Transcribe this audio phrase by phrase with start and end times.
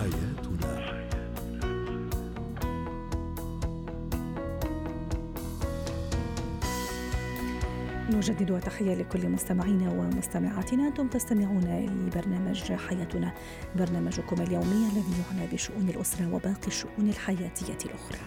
[0.00, 0.90] حياتنا.
[8.10, 10.88] نجدد تحية لكل مستمعينا ومستمعاتنا.
[10.88, 13.32] أنتم تستمعون لبرنامج حياتنا.
[13.76, 18.20] برنامجكم اليومي الذي يعنى بشؤون الأسرة وباقي الشؤون الحياتية الأخرى.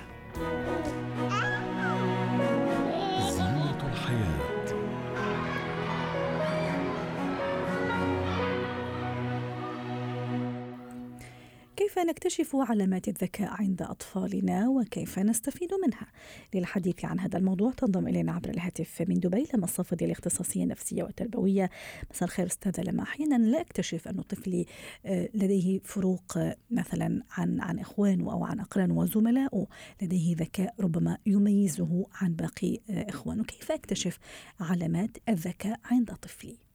[11.83, 16.07] كيف نكتشف علامات الذكاء عند أطفالنا وكيف نستفيد منها؟
[16.53, 21.69] للحديث عن هذا الموضوع تنضم إلينا عبر الهاتف من دبي لما الصفدي الاختصاصية النفسية والتربوية.
[22.11, 24.65] مساء الخير أستاذة لما أحيانا لا أكتشف أن طفلي
[25.05, 29.67] آه، لديه فروق آه، مثلا عن عن إخوانه أو عن أقرانه وزملائه
[30.01, 33.43] لديه ذكاء ربما يميزه عن باقي آه، إخوانه.
[33.43, 34.19] كيف أكتشف
[34.59, 36.72] علامات الذكاء عند طفلي؟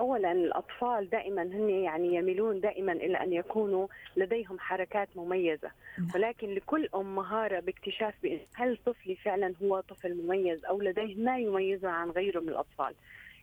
[0.00, 5.70] اولا الأطفال دائما هن يعني يميلون دائما إلى أن يكونوا لديهم حركات مميزة.
[5.98, 6.08] نعم.
[6.14, 8.14] ولكن لكل أم مهارة باكتشاف
[8.54, 12.94] هل طفلي فعلا هو طفل مميز أو لديه ما يميزه عن غيره من الأطفال.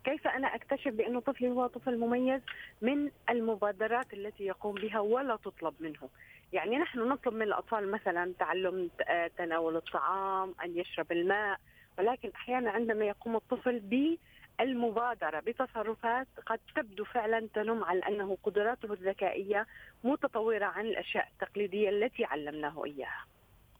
[0.03, 2.41] كيف أنا أكتشف بإنه طفلي هو طفل مميز؟
[2.81, 6.09] من المبادرات التي يقوم بها ولا تطلب منه.
[6.53, 11.59] يعني نحن نطلب من الأطفال مثلا تعلم آه، تناول الطعام أن يشرب الماء.
[11.99, 14.17] ولكن أحيانا عندما يقوم الطفل ب
[14.61, 19.67] المبادرة بتصرفات قد تبدو فعلا تنم على أنه قدراته الذكائية
[20.03, 23.25] متطورة عن الأشياء التقليدية التي علمناه إياها.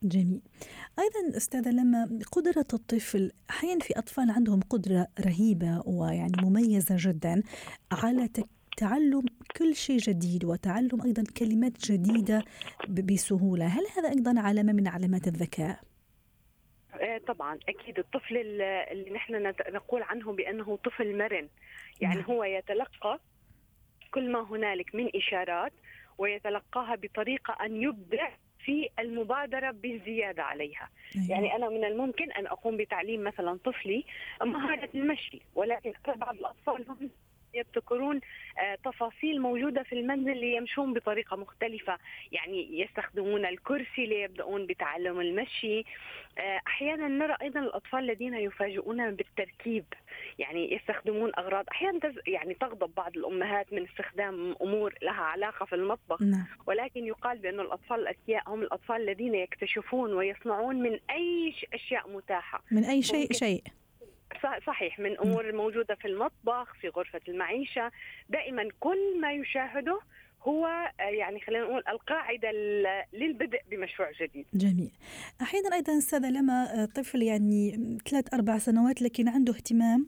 [0.04, 0.42] جميل.
[1.00, 7.44] أيضا أستاذة لما قدرة الطفل أحيانا في أطفال عندهم قدرة رهيبة ويعني مميزة جدا
[7.92, 8.30] على
[8.78, 9.26] تعلم
[9.58, 12.44] كل شيء جديد وتعلم أيضا كلمات جديدة
[12.90, 13.66] بسهولة.
[13.66, 15.80] هل هذا أيضا علامة من علامات الذكاء؟
[17.02, 21.50] آه، طبعا أكيد الطفل اللي نحن نقول عنه بأنه طفل مرن
[22.02, 22.26] يعني نعم.
[22.26, 23.20] هو يتلقى
[24.12, 25.74] كل ما هنالك من إشارات
[26.18, 28.30] ويتلقاها بطريقة أن يبدع
[28.60, 31.30] في المبادرة بالزياده عليها، أيوة.
[31.30, 34.06] يعني أنا من الممكن أن أقوم بتعليم مثلا طفلي
[34.42, 37.10] مهارة المشي ولكن بعض الأطفال هم
[37.56, 38.22] يبتكرون
[38.60, 41.98] آه، تفاصيل موجودة في المنزل ليمشون بطريقة مختلفة.
[42.32, 45.80] يعني يستخدمون الكرسي ليبدأون بتعلم المشي.
[46.38, 49.86] آه، أحيانا نرى أيضا الأطفال الذين يفاجئون بالتركيب.
[50.40, 51.66] يعني يستخدمون أغراض.
[51.72, 56.22] أحيانا يعني تغضب بعض الأمهات من استخدام أمور لها علاقة في المطبخ.
[56.22, 56.46] نعم.
[56.68, 62.64] ولكن يقال بأن الأطفال الاذكياء هم الأطفال الذين يكتشفون ويصنعون من أي أشياء متاحة.
[62.72, 63.64] من أي شيء شيء.
[64.68, 67.92] صحيح من أمور موجودة في المطبخ في غرفة المعيشة
[68.30, 70.00] دائما كل ما يشاهده
[70.48, 70.66] هو
[71.00, 72.52] آه، يعني خلينا نقول القاعدة
[73.14, 74.46] للبدء بمشروع جديد.
[74.54, 74.92] جميل.
[75.42, 80.08] أحيانا أيضا أستاذة لما آه، طفل يعني ثلاث أربع سنوات لكن عنده اهتمام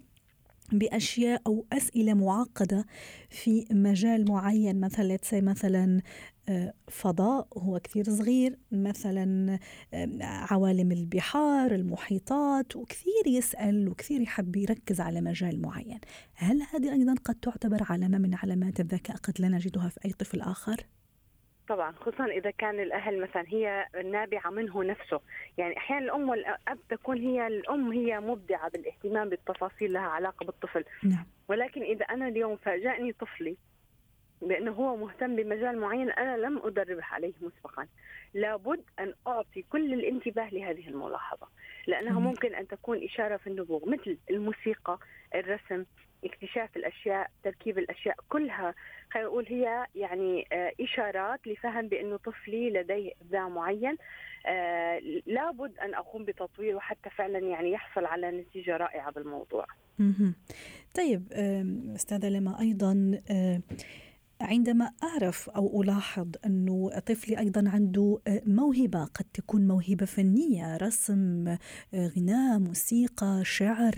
[0.71, 2.85] بأشياء أو أسئلة معقدة
[3.29, 6.01] في مجال معين مثلا مثلا
[6.49, 9.59] آه، فضاء هو كثير صغير مثلا
[9.93, 15.99] آه، عوالم البحار المحيطات وكثير يسأل وكثير يحب يركز على مجال معين
[16.33, 20.41] هل هذه أيضا قد تعتبر علامة من علامات الذكاء قد لا نجدها في أي طفل
[20.41, 20.85] آخر؟
[21.67, 25.21] طبعا خصوصا إذا كان الأهل مثلا هي نابعة منه نفسه.
[25.57, 30.83] يعني أحيانا الأم والأب تكون هي الأم هي مبدعة بالاهتمام بالتفاصيل لها علاقة بالطفل.
[31.03, 31.25] نعم.
[31.47, 33.57] ولكن إذا أنا اليوم فاجأني طفلي
[34.41, 37.87] بأنه هو مهتم بمجال معين أنا لم أدربه عليه مسبقا.
[38.33, 41.47] لابد أن أعطي كل الانتباه لهذه الملاحظة
[41.87, 44.99] لأنها ممكن أن تكون إشارة في النبوغ مثل الموسيقى
[45.35, 45.85] الرسم
[46.23, 48.73] اكتشاف الأشياء تركيب الأشياء كلها
[49.11, 53.97] خلينا نقول هي يعني آه إشارات لفهم بأنه طفلي لديه إبداع معين
[54.45, 59.65] آه لابد أن أقوم بتطويره حتى فعلا يعني يحصل على نتيجة رائعة بالموضوع.
[60.95, 61.23] طيب
[61.95, 63.61] أستاذة لما أيضا آه
[64.41, 71.47] عندما أعرف أو ألاحظ أنه طفلي أيضا عنده آه، موهبة قد تكون موهبة فنية رسم
[71.47, 71.57] آه،
[72.17, 73.93] غناء موسيقى شعر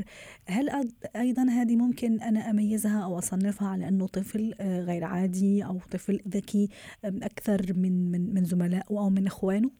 [0.47, 0.69] هل
[1.16, 6.19] أيضا هذه ممكن أنا أميزها أو أصنفها على أنه طفل آه، غير عادي أو طفل
[6.27, 6.69] ذكي
[7.06, 9.71] أكثر من من من زملائه أو من إخوانه؟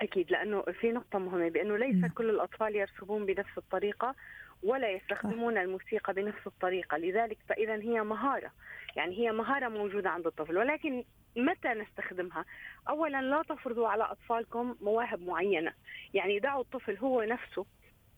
[0.00, 2.06] أكيد لأنه في نقطة مهمة بأنه ليس م.
[2.06, 4.14] كل الأطفال يرسمون بنفس الطريقة
[4.62, 6.96] ولا يستخدمون الموسيقى بنفس الطريقة.
[6.98, 8.50] لذلك فإذا هي مهارة.
[8.96, 10.58] يعني هي مهارة موجودة عند الطفل.
[10.58, 11.04] ولكن
[11.36, 12.44] متى نستخدمها؟
[12.88, 15.72] أولا لا تفرضوا على أطفالكم مواهب معينة.
[16.14, 17.66] يعني دعوا الطفل هو نفسه.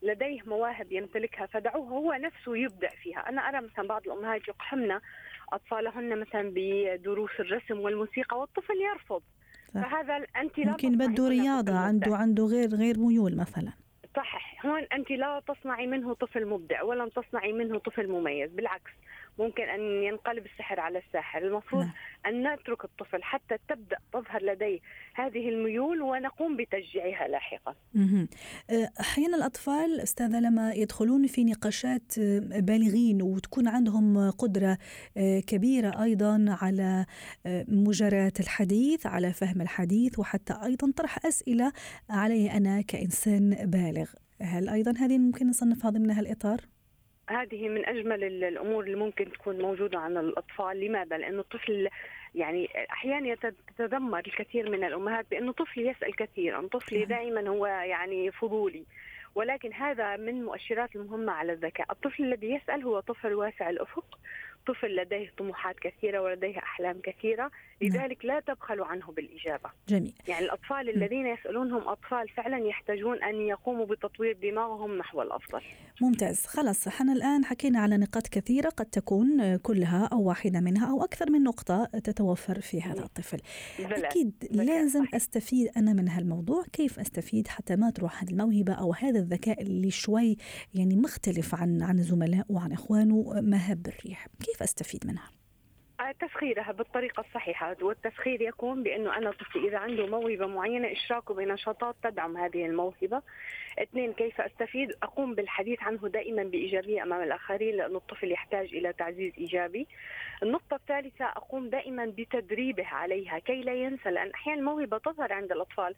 [0.03, 3.29] لديه مواهب يمتلكها فدعوه هو نفسه يبدع فيها.
[3.29, 4.99] أنا أرى مثلا بعض الأمهات يقحمن
[5.53, 9.23] أطفالهن مثلا بدروس الرسم والموسيقى والطفل يرفض.
[9.75, 13.73] فهذا أنت لا ممكن بده رياضة عنده عنده غير غير ميول مثلا.
[14.17, 14.67] صحيح.
[14.67, 18.91] هون أنت لا تصنعي منه طفل مبدع ولم تصنعي منه طفل مميز بالعكس.
[19.39, 21.93] ممكن أن ينقلب السحر على الساحر المفروض نعم.
[22.27, 24.81] أن نترك الطفل حتى تبدأ تظهر لديه
[25.15, 27.75] هذه الميول ونقوم بتشجيعها لاحقا
[28.71, 34.79] أه، أحيانا الأطفال أستاذة لما يدخلون في نقاشات أه، بالغين وتكون عندهم قدرة
[35.17, 37.07] أه، كبيرة أيضا على
[37.69, 41.73] مجاراة الحديث على فهم الحديث وحتى أيضا طرح أسئلة
[42.11, 44.11] علي أنا كإنسان بالغ
[44.41, 46.61] هل أيضا هذه ممكن نصنفها ضمن هالإطار؟
[47.31, 51.89] هذه من أجمل الأمور اللي ممكن تكون موجودة عند الأطفال، لماذا؟ لأنه الطفل
[52.35, 53.35] يعني أحيانا
[53.77, 57.09] تتذمر الكثير من الأمهات بأنه طفلي يسأل كثيرا، طفلي نعم.
[57.09, 58.85] دائما هو يعني فضولي.
[59.35, 64.19] ولكن هذا من مؤشرات المهمة على الذكاء الطفل الذي يسأل هو طفل واسع الأفق
[64.67, 67.51] طفل لديه طموحات كثيرة ولديه أحلام كثيرة نعم.
[67.89, 70.15] لذلك لا تبخلوا عنه بالإجابة جميل.
[70.29, 75.61] يعني الأطفال الذين يسألونهم أطفال فعلا يحتاجون أن يقوموا بتطوير دماغهم نحو الأفضل
[76.01, 81.05] ممتاز خلاص إحنا الآن حكينا على نقاط كثيرة قد تكون كلها أو واحدة منها أو
[81.05, 83.05] أكثر من نقطة تتوفر في هذا نعم.
[83.05, 83.39] الطفل
[83.79, 84.09] بلا.
[84.09, 84.63] أكيد بلا.
[84.63, 85.15] لازم صحيح.
[85.15, 89.91] أستفيد أنا من هالموضوع كيف أستفيد حتى ما تروح هذه الموهبة أو هذا الذكاء اللي
[89.91, 90.37] شوي
[90.75, 95.29] يعني مختلف عن عن زملائه وعن إخوانه مهب الريح كيف أستفيد منها؟
[96.21, 97.77] تسخيرها بالطريقة الصحيحة.
[97.83, 103.23] والتسخير يكون بأنه أنا طفلي إذا عنده موهبة معينة إشراكه بنشاطات تدعم هذه الموهبة.
[103.79, 109.33] اثنين كيف أستفيد؟ أقوم بالحديث عنه دائما بإيجابية أمام الآخرين لأنه الطفل يحتاج إلى تعزيز
[109.39, 109.87] إيجابي.
[110.43, 115.95] النقطة الثالثة أقوم دائما بتدريبه عليها كي لا ينسى لأن أحيانا الموهبة تظهر عند الأطفال.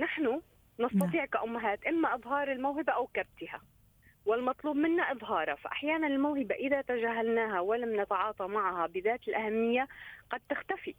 [0.00, 0.40] نحن
[0.80, 1.26] نستطيع نعم.
[1.26, 3.60] كأمهات إما إظهار الموهبة أو كبتها.
[4.28, 9.88] والمطلوب منا إظهارها فأحيانا الموهبة إذا تجاهلناها ولم نتعاطى معها بذات الأهمية
[10.30, 10.94] قد تختفي.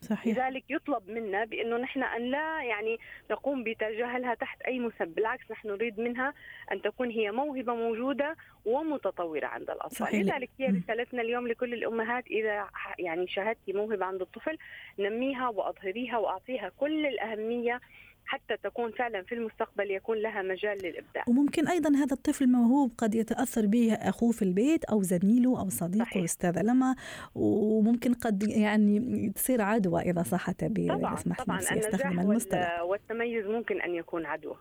[0.00, 0.36] صحيح.
[0.38, 2.98] لذلك يطلب منا بأنه نحن أن لا يعني
[3.30, 6.34] نقوم بتجاهلها تحت أي مسبب، بالعكس نحن نريد منها
[6.72, 10.22] أن تكون هي موهبة موجودة ومتطورة عند الأطفال، صحيح.
[10.22, 12.68] لذلك هي رسالتنا اليوم لكل الأمهات إذا
[12.98, 14.58] يعني شاهدتي موهبة عند الطفل
[14.98, 17.80] نميها وأظهريها وأعطيها كل الأهمية
[18.26, 21.24] حتى تكون فعلا في المستقبل يكون لها مجال للإبداع.
[21.28, 26.24] وممكن أيضا هذا الطفل الموهوب قد يتأثر به أخوه في البيت أو زميله أو صديقه
[26.24, 26.96] أستاذة لما
[27.34, 33.80] وممكن قد يعني تصير عدوى إذا صح التعبير طبعا اسمح طبعا استخدم المصطلح والتميز ممكن
[33.80, 34.56] أن يكون عدوى.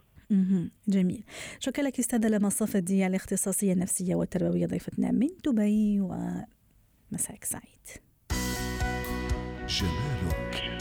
[0.88, 1.24] جميل
[1.59, 7.88] شكرا لك أستاذة لما صفدي الاختصاصية النفسية والتربوية ضيفتنا من دبي ومساك سعيد.
[9.68, 10.73] جمالك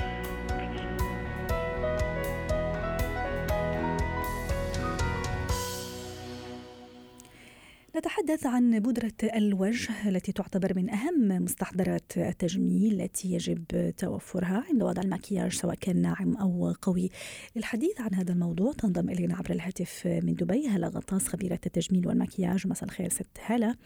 [7.97, 15.03] نتحدث عن بودرة الوجه التي تعتبر من أهم مستحضرات التجميل التي يجب توفرها عند وضع
[15.03, 17.11] المكياج سواء كان ناعم أو قوي.
[17.57, 22.67] للحديث عن هذا الموضوع تنضم إلينا عبر الهاتف من دبي هلا غطاس خبيرة التجميل والمكياج.
[22.67, 23.77] مساء الخير ست هلا.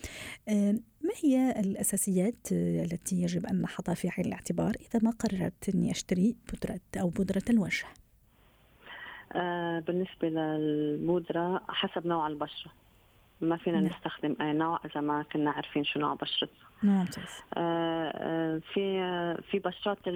[1.02, 6.37] ما هي الأساسيات التي يجب أن نحطها في عين الاعتبار إذا ما قررت أني أشتري
[6.52, 7.85] بودرة أو بودرة الوجه؟
[9.32, 12.73] آه بالنسبة للبودرة حسب نوع البشرة.
[13.41, 13.91] ما فينا نعم.
[13.91, 17.06] نستخدم اي نوع إذا ما كنا عارفين شو نوع بشرتنا نعم
[17.55, 20.09] آه آه في آه في بشرات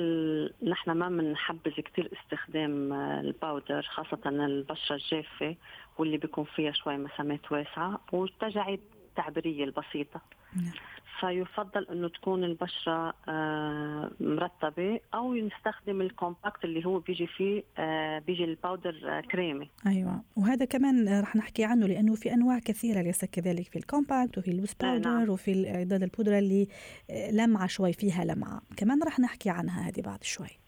[0.62, 5.56] نحن ما بنحبذ كثير استخدام ال powder خاصة البشرة الجافة
[5.98, 8.80] واللي بيكون فيها شوي مسامات واسعة والتجاعيد
[9.10, 10.20] التعبيرية البسيطة
[10.56, 10.72] نعم.
[11.20, 18.18] فيفضل أنه تكون البشرة آه، مرتبه أو نستخدم ال compact اللي هو بيجي فيه آه،
[18.18, 19.70] بيجي ال powder آه، كريمي.
[19.86, 20.22] أيوه.
[20.36, 23.66] وهذا كمان رح نحكي عنه لأنه في أنواع كثيرة ليس كذلك.
[23.66, 25.30] في ال compact وفي ال loose powder نعم.
[25.30, 26.68] وفي الاعداد البودرة اللي
[27.32, 28.62] لمعة شوي فيها لمعة.
[28.76, 30.58] كمان رح نحكي عنها هذه بعد شوي.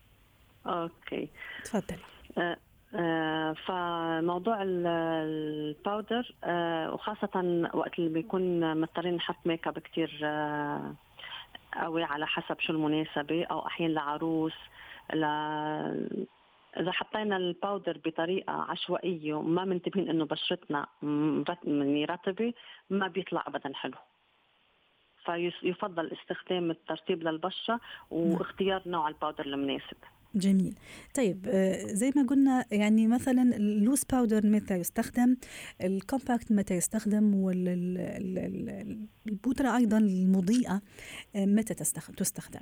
[0.67, 1.29] okay.
[1.65, 2.57] تفضلي.
[3.55, 10.95] فموضوع ال powder آه، وخاصة وقت اللي بيكون مضطرين نحط make up كثير آه،
[11.75, 14.55] قوي على حسب شو المناسبة أو أحيانا لعروس
[15.15, 15.25] ل
[16.77, 22.53] إذا حطينا ال powder بطريقة عشوائية وما منتبهين إنه بشرتنا يعني رطبة
[22.91, 23.95] ما بيطلع أبدا حلو.
[25.25, 27.81] فيفضل استخدام الترطيب للبشرة
[28.11, 29.97] واختيار نوع ال powder المناسب.
[30.35, 30.75] جميل.
[31.15, 35.37] طيب آه، زي ما قلنا يعني مثلا ال loose powder متى يستخدم؟
[35.83, 38.87] ال compact متى يستخدم؟ والبودرة
[39.77, 40.83] أيضا المضيئة
[41.37, 42.61] آه، متى تستخدم؟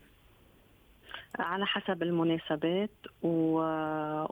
[1.38, 2.90] على حسب المناسبات
[3.22, 3.60] و...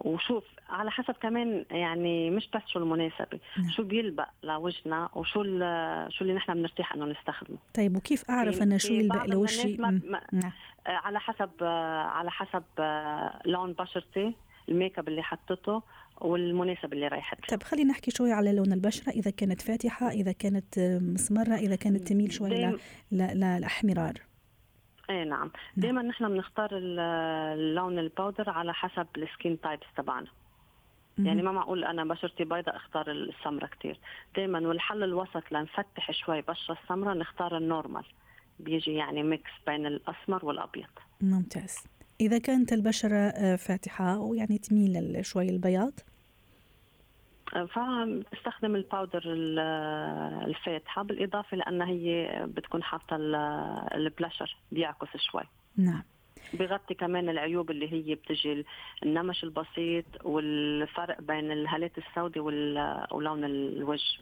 [0.08, 3.70] وشوف على حسب كمان يعني مش بس شو المناسبة نعم.
[3.70, 6.12] شو بيلبق لوجهنا وشو ال...
[6.12, 7.58] شو اللي نحن بنرتاح إنه نستخدمه.
[7.74, 10.00] طيب وكيف أعرف أنا شو يلبق لوجهي؟ ما...
[10.04, 10.20] ما...
[10.32, 10.52] نعم.
[10.86, 12.62] على حسب على حسب
[13.46, 14.34] لون بشرتي
[14.68, 15.82] ال make up اللي حطته
[16.20, 19.10] والمناسب اللي رايحه طيب خلينا نحكي شوي على لون البشرة.
[19.10, 22.78] إذا كانت فاتحة إذا كانت مسمرة إذا كانت تميل شوي
[23.12, 24.27] للاحمرار
[25.10, 25.50] إيه نعم, نعم.
[25.76, 30.26] دائما نحن بنختار اللون ال powder على حسب ال skin types تبعنا.
[31.18, 34.00] يعني ما معقول أنا بشرتي بيضاء أختار السمرة كتير.
[34.36, 38.04] دائما والحل الوسط لنفتح شوي بشرة السمرة نختار ال normal.
[38.60, 40.88] بيجي يعني mix بين الأسمر والأبيض.
[41.20, 41.76] ممتاز.
[42.20, 45.92] إذا كانت البشرة آه، فاتحة ويعني تميل شوي البياض
[47.52, 49.22] فبستخدم ال powder
[50.46, 53.16] الفاتحة بالإضافة لأنها هي بتكون حاطة
[53.94, 55.42] البلاشر بيعكس شوي.
[55.76, 56.02] نعم.
[56.54, 58.64] بغطي كمان العيوب اللي هي بتجي
[59.02, 62.42] النمش البسيط والفرق بين الهالات السوداء
[63.12, 64.18] ولون الوجه.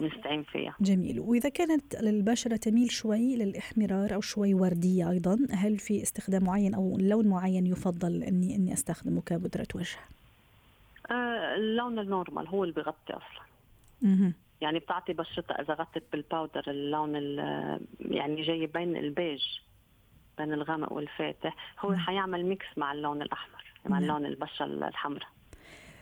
[0.00, 0.74] نستعين فيها.
[0.80, 1.20] جميل.
[1.20, 6.96] وإذا كانت البشرة تميل شوي للإحمرار أو شوي وردية أيضا هل في استخدام معين أو
[7.00, 9.98] لون معين يفضل أني أني أستخدمه كبودرة وجه؟
[11.54, 13.42] اللون ال normal هو اللي بغطي أصلا
[14.02, 14.32] مه.
[14.60, 17.14] يعني بتعطي بشرتها إذا غطت بال powder اللون
[18.00, 19.42] يعني جاي بين البيج
[20.38, 24.02] بين الغامق والفاتح هو حيعمل mix مع اللون الأحمر مع نعم.
[24.02, 25.28] اللون البشرة الحمراء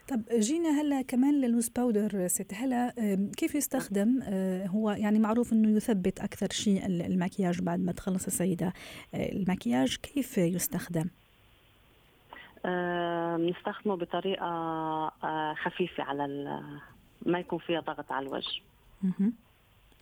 [0.09, 2.95] طب جينا هلا كمان لل loose powder ست هلا
[3.37, 8.73] كيف يستخدم آه، هو يعني معروف إنه يثبت أكثر شيء المكياج بعد ما تخلص السيدة
[9.15, 11.09] آه، المكياج كيف يستخدم؟
[12.65, 14.47] بنستخدمه بطريقة
[15.25, 16.27] آه، خفيفة على
[17.27, 18.63] ما يكون فيها ضغط على الوجه.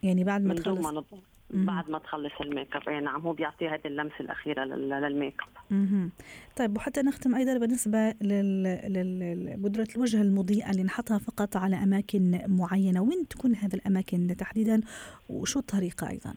[0.03, 1.05] يعني بعد ما تخلص
[1.49, 5.41] بعد ما تخلص ال make up اي نعم هو بيعطي هذه اللمسة الأخيرة لل make
[5.41, 6.09] اب
[6.55, 13.01] طيب وحتى نختم أيضا بالنسبة لبودره الوجه المضيئة اللي نحطها فقط على أماكن معينة.
[13.01, 14.81] وين تكون هذه الأماكن تحديدا؟
[15.29, 16.33] وشو الطريقة أيضا؟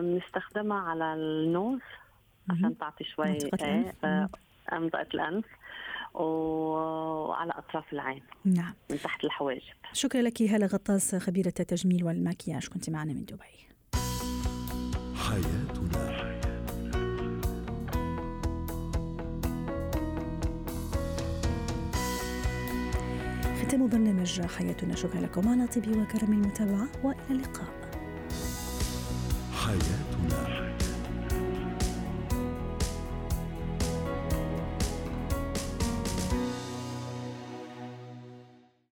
[0.00, 1.80] بنستخدمها آه على النوز
[2.50, 4.28] عشان تعطي شوي الانف آه
[4.72, 5.44] منطقه الانف
[6.14, 8.74] وعلى أطراف العين نعم.
[8.90, 9.62] من تحت الحواجب.
[9.92, 13.66] شكرا لك هلا غطاس خبيرة التجميل والمكياج كنت معنا من دبي.
[15.14, 16.16] حياتنا.
[23.62, 24.94] ختام برنامج حياتنا.
[24.96, 27.90] شكرا لكم على طيب وكرم المتابعة وإلى اللقاء.
[29.64, 30.05] حياتنا.